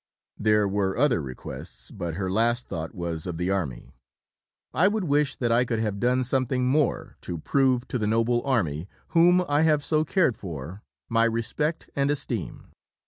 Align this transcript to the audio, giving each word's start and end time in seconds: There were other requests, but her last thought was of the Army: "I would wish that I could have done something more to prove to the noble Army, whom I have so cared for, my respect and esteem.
There 0.39 0.67
were 0.67 0.97
other 0.97 1.21
requests, 1.21 1.91
but 1.91 2.15
her 2.15 2.31
last 2.31 2.67
thought 2.67 2.95
was 2.95 3.27
of 3.27 3.37
the 3.37 3.51
Army: 3.51 3.93
"I 4.73 4.87
would 4.87 5.03
wish 5.03 5.35
that 5.35 5.51
I 5.51 5.63
could 5.63 5.77
have 5.77 5.99
done 5.99 6.23
something 6.23 6.65
more 6.67 7.17
to 7.21 7.37
prove 7.37 7.87
to 7.89 7.99
the 7.99 8.07
noble 8.07 8.43
Army, 8.43 8.89
whom 9.09 9.45
I 9.47 9.61
have 9.61 9.85
so 9.85 10.03
cared 10.03 10.35
for, 10.35 10.81
my 11.07 11.25
respect 11.25 11.87
and 11.95 12.09
esteem. 12.09 12.71